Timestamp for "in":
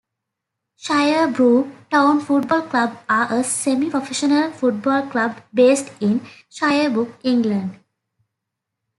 6.01-6.21